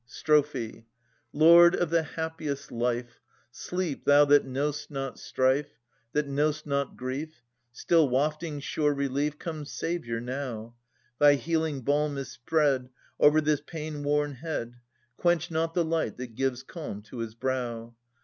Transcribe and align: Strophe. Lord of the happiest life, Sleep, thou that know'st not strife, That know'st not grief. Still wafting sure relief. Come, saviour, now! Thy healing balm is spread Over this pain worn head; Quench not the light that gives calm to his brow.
Strophe. 0.07 0.87
Lord 1.31 1.75
of 1.75 1.91
the 1.91 2.01
happiest 2.01 2.71
life, 2.71 3.21
Sleep, 3.51 4.03
thou 4.05 4.25
that 4.25 4.45
know'st 4.47 4.89
not 4.89 5.19
strife, 5.19 5.77
That 6.13 6.25
know'st 6.27 6.65
not 6.65 6.97
grief. 6.97 7.43
Still 7.71 8.09
wafting 8.09 8.61
sure 8.61 8.95
relief. 8.95 9.37
Come, 9.37 9.63
saviour, 9.63 10.19
now! 10.19 10.73
Thy 11.19 11.35
healing 11.35 11.81
balm 11.81 12.17
is 12.17 12.31
spread 12.31 12.89
Over 13.19 13.41
this 13.41 13.61
pain 13.61 14.03
worn 14.03 14.33
head; 14.33 14.73
Quench 15.17 15.51
not 15.51 15.75
the 15.75 15.85
light 15.85 16.17
that 16.17 16.33
gives 16.33 16.63
calm 16.63 17.03
to 17.03 17.19
his 17.19 17.35
brow. 17.35 17.93